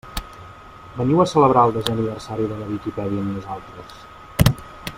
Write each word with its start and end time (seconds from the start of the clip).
Veniu 1.01 1.19
a 1.23 1.27
celebrar 1.33 1.65
el 1.69 1.75
desè 1.75 1.93
aniversari 1.97 2.47
de 2.53 2.57
la 2.63 2.71
Viquipèdia 2.71 3.27
amb 3.27 3.33
nosaltres! 3.35 4.01